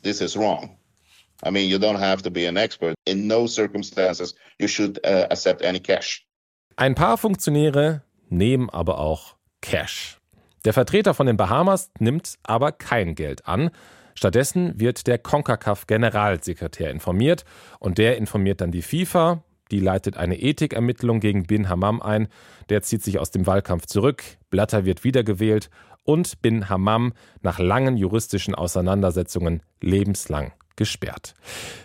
Ein 6.80 6.94
paar 6.94 7.18
Funktionäre 7.18 8.04
nehmen 8.30 8.70
aber 8.70 9.00
auch 9.00 9.36
Cash. 9.60 10.18
Der 10.64 10.72
Vertreter 10.72 11.12
von 11.12 11.26
den 11.26 11.36
Bahamas 11.36 11.90
nimmt 11.98 12.38
aber 12.42 12.72
kein 12.72 13.14
Geld 13.14 13.46
an. 13.46 13.68
Stattdessen 14.14 14.80
wird 14.80 15.06
der 15.06 15.18
CONCACAF-Generalsekretär 15.18 16.90
informiert 16.90 17.44
und 17.80 17.98
der 17.98 18.16
informiert 18.16 18.62
dann 18.62 18.72
die 18.72 18.80
FIFA. 18.80 19.44
Die 19.70 19.78
leitet 19.78 20.16
eine 20.16 20.40
Ethikeermittlung 20.40 21.20
gegen 21.20 21.42
Bin 21.42 21.68
Hammam 21.68 22.00
ein. 22.00 22.28
Der 22.70 22.80
zieht 22.80 23.02
sich 23.02 23.18
aus 23.18 23.30
dem 23.30 23.46
Wahlkampf 23.46 23.84
zurück. 23.84 24.24
Blatter 24.48 24.86
wird 24.86 25.04
wiedergewählt 25.04 25.68
und 26.04 26.40
Bin 26.40 26.70
Hammam 26.70 27.12
nach 27.42 27.58
langen 27.58 27.98
juristischen 27.98 28.54
Auseinandersetzungen 28.54 29.62
lebenslang 29.82 30.54
gesperrt. 30.76 31.34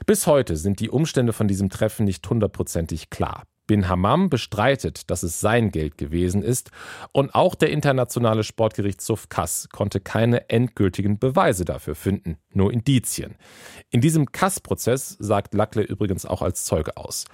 Bis 0.05 0.25
heute 0.25 0.55
sind 0.55 0.79
die 0.79 0.89
Umstände 0.89 1.33
von 1.33 1.49
diesem 1.49 1.69
Treffen 1.69 2.05
nicht 2.05 2.25
hundertprozentig 2.29 3.09
klar. 3.09 3.43
Bin 3.67 3.87
Hammam 3.87 4.29
bestreitet, 4.29 5.09
dass 5.09 5.23
es 5.23 5.39
sein 5.39 5.71
Geld 5.71 5.97
gewesen 5.97 6.41
ist 6.43 6.71
und 7.11 7.33
auch 7.33 7.55
der 7.55 7.69
internationale 7.69 8.43
Sportgerichtshof 8.43 9.29
Kass 9.29 9.69
konnte 9.71 9.99
keine 9.99 10.49
endgültigen 10.49 11.19
Beweise 11.19 11.65
dafür 11.65 11.95
finden, 11.95 12.37
nur 12.51 12.71
Indizien. 12.71 13.35
In 13.89 14.01
diesem 14.01 14.31
Kass-Prozess 14.31 15.17
sagt 15.19 15.53
Lackle 15.53 15.83
übrigens 15.83 16.25
auch 16.25 16.41
als 16.41 16.65
Zeuge 16.65 16.97
aus. 16.97 17.25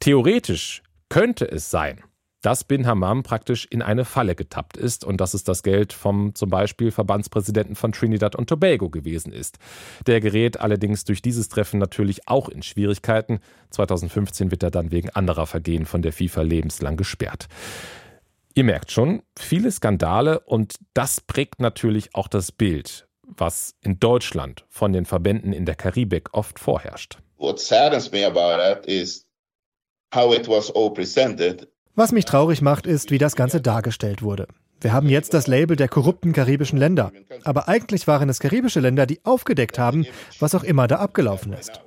Theoretisch 0.00 0.82
könnte 1.08 1.50
es 1.50 1.70
sein, 1.70 2.02
dass 2.46 2.62
Bin 2.62 2.86
Hammam 2.86 3.24
praktisch 3.24 3.66
in 3.68 3.82
eine 3.82 4.04
Falle 4.04 4.36
getappt 4.36 4.76
ist 4.76 5.04
und 5.04 5.20
dass 5.20 5.34
es 5.34 5.42
das 5.42 5.64
Geld 5.64 5.92
vom 5.92 6.32
zum 6.36 6.48
Beispiel 6.48 6.92
Verbandspräsidenten 6.92 7.74
von 7.74 7.90
Trinidad 7.90 8.36
und 8.36 8.48
Tobago 8.48 8.88
gewesen 8.88 9.32
ist. 9.32 9.58
Der 10.06 10.20
gerät 10.20 10.60
allerdings 10.60 11.02
durch 11.02 11.20
dieses 11.20 11.48
Treffen 11.48 11.80
natürlich 11.80 12.28
auch 12.28 12.48
in 12.48 12.62
Schwierigkeiten. 12.62 13.40
2015 13.70 14.52
wird 14.52 14.62
er 14.62 14.70
dann 14.70 14.92
wegen 14.92 15.10
anderer 15.10 15.48
Vergehen 15.48 15.86
von 15.86 16.02
der 16.02 16.12
FIFA 16.12 16.42
lebenslang 16.42 16.96
gesperrt. 16.96 17.48
Ihr 18.54 18.62
merkt 18.62 18.92
schon, 18.92 19.24
viele 19.36 19.72
Skandale 19.72 20.38
und 20.38 20.76
das 20.94 21.20
prägt 21.20 21.60
natürlich 21.60 22.14
auch 22.14 22.28
das 22.28 22.52
Bild, 22.52 23.08
was 23.24 23.74
in 23.80 23.98
Deutschland 23.98 24.64
von 24.68 24.92
den 24.92 25.04
Verbänden 25.04 25.52
in 25.52 25.66
der 25.66 25.74
Karibik 25.74 26.32
oft 26.32 26.60
vorherrscht. 26.60 27.18
What 27.38 27.58
saddens 27.58 28.12
me 28.12 28.24
about 28.24 28.62
that 28.62 28.86
is 28.86 29.26
how 30.14 30.32
it 30.32 30.46
was 30.46 30.70
all 30.70 30.92
presented 30.92 31.66
was 31.96 32.12
mich 32.12 32.26
traurig 32.26 32.62
macht, 32.62 32.86
ist, 32.86 33.10
wie 33.10 33.18
das 33.18 33.34
Ganze 33.34 33.60
dargestellt 33.60 34.22
wurde. 34.22 34.46
Wir 34.80 34.92
haben 34.92 35.08
jetzt 35.08 35.32
das 35.32 35.46
Label 35.46 35.76
der 35.76 35.88
korrupten 35.88 36.32
karibischen 36.32 36.78
Länder. 36.78 37.10
Aber 37.44 37.68
eigentlich 37.68 38.06
waren 38.06 38.28
es 38.28 38.38
karibische 38.38 38.80
Länder, 38.80 39.06
die 39.06 39.24
aufgedeckt 39.24 39.78
haben, 39.78 40.06
was 40.38 40.54
auch 40.54 40.62
immer 40.62 40.86
da 40.86 40.96
abgelaufen 40.96 41.54
ist. 41.54 41.80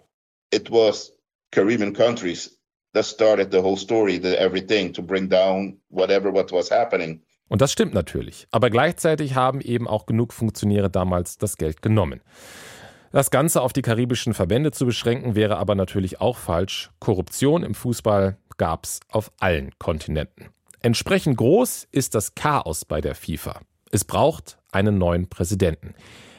It 0.51 0.72
was 0.72 1.13
Caribbean 1.51 1.94
countries 1.94 2.60
that 2.94 3.06
started 3.06 3.51
the 3.51 3.60
whole 3.60 3.78
story, 3.78 4.20
the 4.22 4.36
everything 4.36 4.92
to 4.94 5.04
bring 5.04 5.30
down 5.30 5.80
whatever 5.89 6.34
what 6.34 6.51
was 6.51 6.72
happening. 6.72 7.22
Und 7.48 7.62
das 7.62 7.72
stimmt 7.72 7.94
natürlich. 7.94 8.48
Aber 8.51 8.70
gleichzeitig 8.70 9.36
haben 9.36 9.62
eben 9.62 9.88
auch 9.88 10.06
genug 10.06 10.34
Funktionäre 10.34 10.89
damals 10.89 11.38
das 11.38 11.58
Geld 11.58 11.82
genommen. 11.82 12.22
Das 13.12 13.32
Ganze 13.32 13.62
auf 13.62 13.74
die 13.74 13.82
karibischen 13.82 14.36
Verbände 14.36 14.72
zu 14.72 14.86
beschränken, 14.86 15.36
wäre 15.36 15.58
aber 15.58 15.74
natürlich 15.74 16.22
auch 16.22 16.38
falsch. 16.38 16.92
Korruption 17.00 17.63
im 17.63 17.74
Fußball 17.74 18.38
gab 18.60 18.86
es 18.86 19.00
auf 19.10 19.32
allen 19.39 19.72
Kontinenten. 19.80 20.50
Entsprechend 20.82 21.38
groß 21.38 21.88
ist 21.92 22.13
das 22.13 22.36
Chaos 22.36 22.86
bei 22.86 23.01
der 23.01 23.16
FIFA. 23.16 23.62
Es 23.92 24.06
braucht 24.06 24.60
einen 24.72 25.00
neuen 25.00 25.28
Präsidenten. 25.28 25.96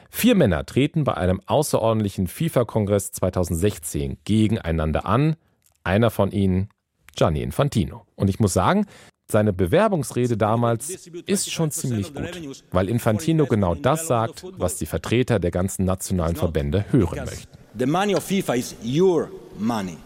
Vier 0.08 0.36
Männer 0.36 0.64
treten 0.64 1.02
bei 1.02 1.14
einem 1.14 1.40
außerordentlichen 1.46 2.28
FIFA-Kongress 2.28 3.10
2016 3.12 4.18
gegeneinander 4.24 5.06
an. 5.06 5.36
Einer 5.82 6.10
von 6.10 6.30
ihnen 6.30 6.68
Gianni 7.16 7.42
Infantino. 7.42 8.06
Und 8.14 8.30
ich 8.30 8.38
muss 8.38 8.52
sagen, 8.52 8.86
seine 9.30 9.52
Bewerbungsrede 9.52 10.36
damals 10.36 10.90
ist 11.26 11.50
schon 11.50 11.70
ziemlich 11.70 12.12
gut, 12.12 12.64
weil 12.72 12.88
Infantino 12.88 13.46
genau 13.46 13.74
das 13.74 14.06
sagt, 14.06 14.44
was 14.58 14.76
die 14.76 14.86
Vertreter 14.86 15.38
der 15.38 15.52
ganzen 15.52 15.84
nationalen 15.84 16.36
Verbände 16.36 16.84
hören 16.90 17.24
möchten. 17.24 17.59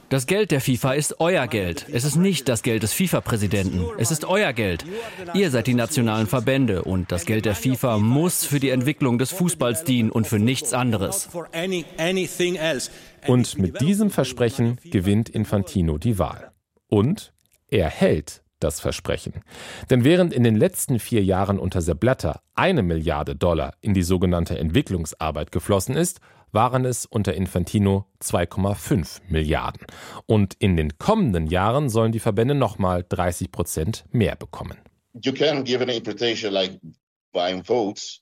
Das 0.08 0.26
Geld 0.26 0.50
der 0.50 0.60
FIFA 0.60 0.92
ist 0.94 1.20
euer 1.20 1.46
Geld. 1.46 1.86
Es 1.92 2.04
ist 2.04 2.16
nicht 2.16 2.48
das 2.48 2.62
Geld 2.62 2.82
des 2.82 2.92
FIFA-Präsidenten. 2.92 3.84
Es 3.98 4.10
ist 4.10 4.24
euer 4.24 4.52
Geld. 4.52 4.84
Ihr 5.34 5.50
seid 5.50 5.66
die 5.66 5.74
nationalen 5.74 6.26
Verbände 6.26 6.82
und 6.82 7.12
das 7.12 7.24
Geld 7.24 7.44
der 7.44 7.54
FIFA 7.54 7.98
muss 7.98 8.44
für 8.44 8.60
die 8.60 8.70
Entwicklung 8.70 9.18
des 9.18 9.30
Fußballs 9.30 9.84
dienen 9.84 10.10
und 10.10 10.26
für 10.26 10.38
nichts 10.38 10.72
anderes. 10.72 11.28
Und 13.26 13.58
mit 13.58 13.80
diesem 13.80 14.10
Versprechen 14.10 14.78
gewinnt 14.84 15.28
Infantino 15.28 15.98
die 15.98 16.18
Wahl. 16.18 16.52
Und 16.88 17.32
er 17.68 17.88
hält 17.88 18.43
das 18.60 18.80
Versprechen. 18.80 19.42
Denn 19.90 20.04
während 20.04 20.32
in 20.32 20.44
den 20.44 20.56
letzten 20.56 20.98
vier 20.98 21.22
Jahren 21.22 21.58
unter 21.58 21.80
Sepp 21.80 22.00
Blatter 22.00 22.40
eine 22.54 22.82
Milliarde 22.82 23.36
Dollar 23.36 23.74
in 23.80 23.94
die 23.94 24.02
sogenannte 24.02 24.58
Entwicklungsarbeit 24.58 25.52
geflossen 25.52 25.96
ist, 25.96 26.20
waren 26.52 26.84
es 26.84 27.04
unter 27.04 27.34
Infantino 27.34 28.06
2,5 28.22 29.20
Milliarden. 29.28 29.86
Und 30.26 30.54
in 30.58 30.76
den 30.76 30.98
kommenden 30.98 31.48
Jahren 31.48 31.88
sollen 31.88 32.12
die 32.12 32.20
Verbände 32.20 32.54
nochmal 32.54 33.04
30 33.08 33.50
Prozent 33.50 34.04
mehr 34.12 34.36
bekommen. 34.36 34.78
You 35.20 35.32
can 35.32 35.64
give 35.64 35.82
an 35.82 35.88
interpretation 35.88 36.52
like 36.52 36.80
buying 37.32 37.62
votes, 37.62 38.20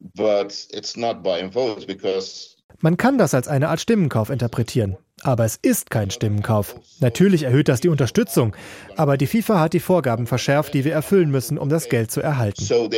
but 0.00 0.52
it's 0.70 0.96
not 0.96 1.22
buying 1.22 1.52
votes 1.52 1.84
because 1.84 2.56
man 2.80 2.96
kann 2.96 3.18
das 3.18 3.34
als 3.34 3.48
eine 3.48 3.68
Art 3.68 3.80
Stimmenkauf 3.80 4.30
interpretieren. 4.30 4.96
Aber 5.22 5.44
es 5.44 5.56
ist 5.56 5.90
kein 5.90 6.10
Stimmenkauf. 6.10 6.76
Natürlich 7.00 7.42
erhöht 7.42 7.68
das 7.68 7.80
die 7.80 7.88
Unterstützung, 7.88 8.54
aber 8.96 9.16
die 9.16 9.26
FIFA 9.26 9.60
hat 9.60 9.72
die 9.72 9.80
Vorgaben 9.80 10.26
verschärft, 10.26 10.74
die 10.74 10.84
wir 10.84 10.92
erfüllen 10.92 11.30
müssen, 11.30 11.58
um 11.58 11.68
das 11.68 11.88
Geld 11.88 12.10
zu 12.10 12.20
erhalten. 12.20 12.60
Also 12.60 12.88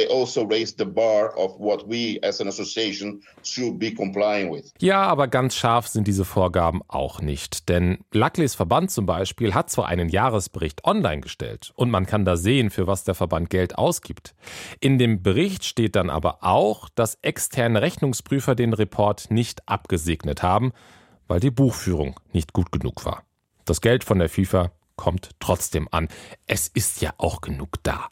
ja, 4.79 5.03
aber 5.03 5.29
ganz 5.29 5.55
scharf 5.57 5.89
sind 5.89 6.07
diese 6.07 6.25
Vorgaben 6.25 6.81
auch 6.89 7.21
nicht. 7.21 7.69
Denn 7.69 7.99
Luckleys 8.13 8.55
Verband 8.55 8.91
zum 8.91 9.07
Beispiel 9.07 9.55
hat 9.55 9.71
zwar 9.71 9.87
einen 9.87 10.09
Jahresbericht 10.09 10.85
online 10.85 11.21
gestellt 11.21 11.73
und 11.77 11.91
man 11.91 12.07
kann 12.07 12.25
da 12.25 12.37
sehen, 12.37 12.71
für 12.71 12.87
was 12.87 13.05
der 13.05 13.15
Verband 13.15 13.51
Geld 13.51 13.77
ausgibt. 13.77 14.35
In 14.81 14.99
dem 14.99 15.23
Bericht 15.23 15.65
steht 15.65 15.97
dann 15.97 16.11
aber 16.11 16.39
auch, 16.43 16.89
dass 16.95 17.19
externe 17.23 17.83
Rechnungsprüfer 17.83 18.55
den 18.55 18.73
Report 18.73 19.31
nicht 19.31 19.69
abgesegnet 19.69 20.43
haben 20.43 20.73
weil 21.31 21.39
die 21.39 21.53
Buchführung 21.53 22.19
nicht 22.33 22.53
gut 22.53 22.73
genug 22.73 23.05
war. 23.05 23.23
Das 23.65 23.81
Geld 23.81 24.03
von 24.03 24.19
der 24.19 24.29
FIFA 24.29 24.73
kommt 24.97 25.31
trotzdem 25.39 25.87
an. 25.93 26.09
Es 26.49 26.67
ist 26.67 27.01
ja 27.03 27.15
auch 27.19 27.41
genug 27.41 27.77
da. 27.85 28.09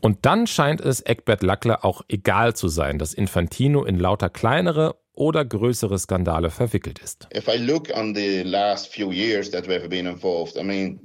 Und 0.00 0.26
dann 0.26 0.46
scheint 0.46 0.82
es 0.82 1.04
Egbert 1.04 1.42
Lackler 1.42 1.86
auch 1.86 2.02
egal 2.06 2.54
zu 2.54 2.68
sein, 2.68 2.98
dass 2.98 3.14
Infantino 3.14 3.82
in 3.84 3.98
lauter 3.98 4.28
kleinere 4.28 4.96
oder 5.14 5.42
größere 5.42 5.98
Skandale 5.98 6.50
verwickelt 6.50 6.98
ist. 6.98 7.28
If 7.34 7.48
I 7.48 7.56
look 7.56 7.88
on 7.96 8.14
the 8.14 8.42
last 8.42 8.92
few 8.92 9.10
years 9.10 9.50
that 9.50 9.66
we 9.66 9.74
have 9.74 9.88
been 9.88 10.06
involved, 10.06 10.58
I 10.58 10.62
mean 10.62 11.00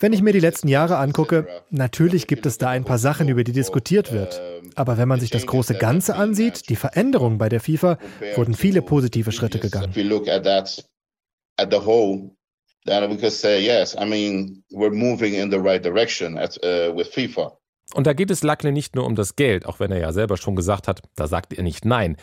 wenn 0.00 0.12
ich 0.12 0.22
mir 0.22 0.32
die 0.32 0.40
letzten 0.40 0.68
Jahre 0.68 0.98
angucke, 0.98 1.48
natürlich 1.70 2.26
gibt 2.28 2.46
es 2.46 2.58
da 2.58 2.68
ein 2.68 2.84
paar 2.84 2.98
Sachen, 2.98 3.28
über 3.28 3.42
die 3.42 3.52
diskutiert 3.52 4.12
wird. 4.12 4.40
Aber 4.76 4.98
wenn 4.98 5.08
man 5.08 5.18
sich 5.18 5.30
das 5.30 5.46
große 5.46 5.74
Ganze 5.74 6.14
ansieht, 6.14 6.68
die 6.68 6.76
Veränderungen 6.76 7.38
bei 7.38 7.48
der 7.48 7.60
FIFA, 7.60 7.98
wurden 8.36 8.54
viele 8.54 8.82
positive 8.82 9.32
Schritte 9.32 9.58
gegangen. 9.58 9.92
then 12.88 13.10
we 13.10 13.16
could 13.18 13.32
say, 13.32 13.60
yes, 13.60 13.94
I 13.94 14.06
mean, 14.06 14.62
we're 14.70 14.94
moving 14.94 15.34
in 15.34 15.50
the 15.50 15.58
right 15.58 15.84
direction 15.84 16.38
at, 16.38 16.56
with 16.62 17.08
FIFA. 17.08 17.58
Und 17.94 18.06
da 18.06 18.12
geht 18.12 18.30
es 18.30 18.42
Lackle 18.42 18.72
nicht 18.72 18.94
nur 18.94 19.06
um 19.06 19.14
das 19.14 19.34
Geld, 19.34 19.66
auch 19.66 19.80
wenn 19.80 19.90
er 19.90 19.98
ja 19.98 20.12
selber 20.12 20.36
schon 20.36 20.56
gesagt 20.56 20.88
hat, 20.88 21.02
da 21.16 21.26
sagt 21.26 21.54
er 21.54 21.62
nicht 21.62 21.84
nein. 21.84 22.16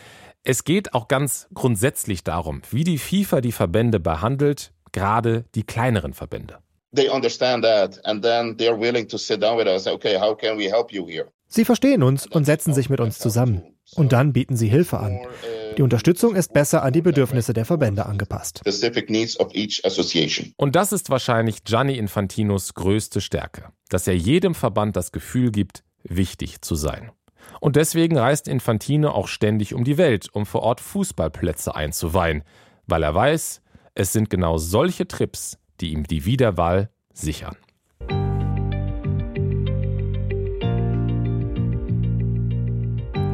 Es 0.44 0.62
geht 0.62 0.94
auch 0.94 1.08
ganz 1.08 1.48
grundsätzlich 1.54 2.22
darum, 2.22 2.62
wie 2.70 2.84
die 2.84 2.98
FIFA 2.98 3.40
die 3.40 3.52
Verbände 3.52 3.98
behandelt, 3.98 4.72
gerade 4.96 5.44
die 5.54 5.62
kleineren 5.62 6.14
Verbände. 6.14 6.58
They 6.94 7.10
understand 7.10 7.62
that 7.64 8.00
and 8.04 8.22
then 8.22 8.56
they're 8.56 8.80
willing 8.80 9.06
to 9.08 9.18
sit 9.18 9.42
down 9.42 9.58
with 9.58 9.66
us. 9.66 9.86
Okay, 9.86 10.18
how 10.18 10.34
can 10.34 10.56
we 10.58 10.70
help 10.70 10.90
you 10.90 11.06
here? 11.06 11.26
Sie 11.48 11.64
verstehen 11.64 12.02
uns 12.02 12.26
und 12.26 12.44
setzen 12.44 12.72
sich 12.72 12.88
mit 12.88 13.00
uns 13.00 13.18
zusammen. 13.18 13.62
Und 13.94 14.12
dann 14.12 14.32
bieten 14.32 14.56
sie 14.56 14.68
Hilfe 14.68 14.98
an. 14.98 15.20
Die 15.76 15.82
Unterstützung 15.82 16.34
ist 16.34 16.52
besser 16.52 16.82
an 16.82 16.92
die 16.92 17.02
Bedürfnisse 17.02 17.52
der 17.52 17.64
Verbände 17.64 18.06
angepasst. 18.06 18.62
Und 20.56 20.76
das 20.76 20.92
ist 20.92 21.10
wahrscheinlich 21.10 21.64
Gianni 21.64 21.96
Infantinos 21.96 22.74
größte 22.74 23.20
Stärke, 23.20 23.66
dass 23.88 24.08
er 24.08 24.16
jedem 24.16 24.54
Verband 24.54 24.96
das 24.96 25.12
Gefühl 25.12 25.52
gibt, 25.52 25.84
wichtig 26.02 26.62
zu 26.62 26.74
sein. 26.74 27.12
Und 27.60 27.76
deswegen 27.76 28.18
reist 28.18 28.48
Infantino 28.48 29.10
auch 29.10 29.28
ständig 29.28 29.74
um 29.74 29.84
die 29.84 29.98
Welt, 29.98 30.28
um 30.32 30.46
vor 30.46 30.62
Ort 30.62 30.80
Fußballplätze 30.80 31.74
einzuweihen, 31.76 32.42
weil 32.86 33.02
er 33.02 33.14
weiß, 33.14 33.60
es 33.96 34.12
sind 34.12 34.30
genau 34.30 34.58
solche 34.58 35.08
Trips, 35.08 35.58
die 35.80 35.92
ihm 35.92 36.04
die 36.04 36.24
Wiederwahl 36.26 36.90
sichern. 37.12 37.56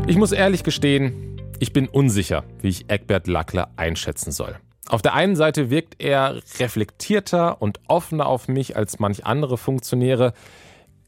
Ich 0.07 0.17
muss 0.17 0.33
ehrlich 0.33 0.63
gestehen, 0.63 1.41
ich 1.59 1.73
bin 1.73 1.89
unsicher, 1.89 2.45
wie 2.61 2.69
ich 2.69 2.89
Egbert 2.89 3.27
Lackler 3.27 3.73
einschätzen 3.77 4.33
soll. 4.33 4.57
Auf 4.89 5.03
der 5.03 5.15
einen 5.15 5.37
Seite 5.37 5.71
wirkt 5.71 5.97
er 5.99 6.41
reflektierter 6.59 7.61
und 7.61 7.81
offener 7.89 8.27
auf 8.27 8.49
mich 8.49 8.77
als 8.77 8.99
manch 8.99 9.27
andere 9.27 9.59
Funktionäre. 9.59 10.33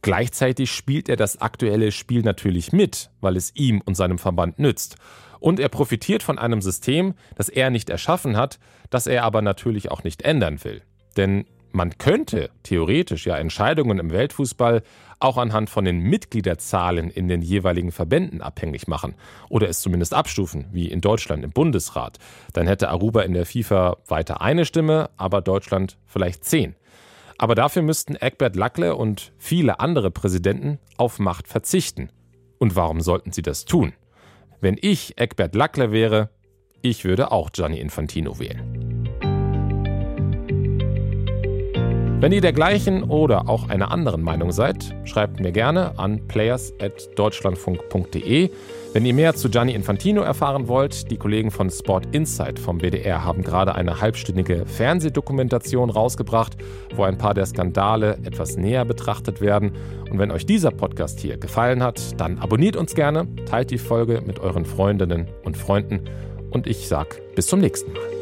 Gleichzeitig 0.02 0.72
spielt 0.72 1.08
er 1.08 1.16
das 1.16 1.40
aktuelle 1.40 1.92
Spiel 1.92 2.22
natürlich 2.22 2.72
mit, 2.72 3.10
weil 3.20 3.36
es 3.36 3.54
ihm 3.54 3.80
und 3.84 3.96
seinem 3.96 4.18
Verband 4.18 4.58
nützt. 4.58 4.96
Und 5.44 5.60
er 5.60 5.68
profitiert 5.68 6.22
von 6.22 6.38
einem 6.38 6.62
System, 6.62 7.12
das 7.34 7.50
er 7.50 7.68
nicht 7.68 7.90
erschaffen 7.90 8.34
hat, 8.34 8.58
das 8.88 9.06
er 9.06 9.24
aber 9.24 9.42
natürlich 9.42 9.90
auch 9.90 10.02
nicht 10.02 10.22
ändern 10.22 10.64
will. 10.64 10.80
Denn 11.18 11.44
man 11.70 11.98
könnte 11.98 12.48
theoretisch 12.62 13.26
ja 13.26 13.36
Entscheidungen 13.36 13.98
im 13.98 14.10
Weltfußball 14.10 14.80
auch 15.20 15.36
anhand 15.36 15.68
von 15.68 15.84
den 15.84 15.98
Mitgliederzahlen 15.98 17.10
in 17.10 17.28
den 17.28 17.42
jeweiligen 17.42 17.92
Verbänden 17.92 18.40
abhängig 18.40 18.88
machen 18.88 19.16
oder 19.50 19.68
es 19.68 19.82
zumindest 19.82 20.14
abstufen, 20.14 20.64
wie 20.72 20.90
in 20.90 21.02
Deutschland 21.02 21.44
im 21.44 21.50
Bundesrat. 21.50 22.18
Dann 22.54 22.66
hätte 22.66 22.88
Aruba 22.88 23.20
in 23.20 23.34
der 23.34 23.44
FIFA 23.44 23.98
weiter 24.08 24.40
eine 24.40 24.64
Stimme, 24.64 25.10
aber 25.18 25.42
Deutschland 25.42 25.98
vielleicht 26.06 26.44
zehn. 26.44 26.74
Aber 27.36 27.54
dafür 27.54 27.82
müssten 27.82 28.16
Egbert 28.16 28.56
Lackle 28.56 28.96
und 28.96 29.34
viele 29.36 29.78
andere 29.78 30.10
Präsidenten 30.10 30.78
auf 30.96 31.18
Macht 31.18 31.48
verzichten. 31.48 32.08
Und 32.56 32.76
warum 32.76 33.02
sollten 33.02 33.30
sie 33.30 33.42
das 33.42 33.66
tun? 33.66 33.92
Wenn 34.64 34.78
ich 34.80 35.18
Egbert 35.18 35.54
Lackle 35.54 35.92
wäre, 35.92 36.30
ich 36.80 37.04
würde 37.04 37.32
auch 37.32 37.50
Gianni 37.50 37.80
Infantino 37.80 38.38
wählen. 38.38 38.93
Wenn 42.20 42.32
ihr 42.32 42.40
der 42.40 42.54
gleichen 42.54 43.02
oder 43.02 43.50
auch 43.50 43.68
einer 43.68 43.90
anderen 43.90 44.22
Meinung 44.22 44.50
seid, 44.50 44.94
schreibt 45.04 45.40
mir 45.40 45.52
gerne 45.52 45.98
an 45.98 46.26
players.deutschlandfunk.de. 46.26 48.50
Wenn 48.94 49.04
ihr 49.04 49.12
mehr 49.12 49.34
zu 49.34 49.50
Gianni 49.50 49.74
Infantino 49.74 50.22
erfahren 50.22 50.68
wollt, 50.68 51.10
die 51.10 51.16
Kollegen 51.16 51.50
von 51.50 51.68
Sport 51.68 52.14
Insight 52.14 52.58
vom 52.58 52.80
WDR 52.80 53.24
haben 53.24 53.42
gerade 53.42 53.74
eine 53.74 54.00
halbstündige 54.00 54.64
Fernsehdokumentation 54.64 55.90
rausgebracht, 55.90 56.56
wo 56.94 57.02
ein 57.02 57.18
paar 57.18 57.34
der 57.34 57.44
Skandale 57.44 58.18
etwas 58.24 58.56
näher 58.56 58.84
betrachtet 58.84 59.40
werden. 59.40 59.72
Und 60.10 60.18
wenn 60.18 60.30
euch 60.30 60.46
dieser 60.46 60.70
Podcast 60.70 61.20
hier 61.20 61.36
gefallen 61.36 61.82
hat, 61.82 62.20
dann 62.20 62.38
abonniert 62.38 62.76
uns 62.76 62.94
gerne, 62.94 63.26
teilt 63.44 63.70
die 63.70 63.78
Folge 63.78 64.22
mit 64.24 64.38
euren 64.38 64.64
Freundinnen 64.64 65.26
und 65.42 65.56
Freunden 65.56 66.00
und 66.50 66.68
ich 66.68 66.88
sage 66.88 67.16
bis 67.34 67.48
zum 67.48 67.60
nächsten 67.60 67.92
Mal. 67.92 68.13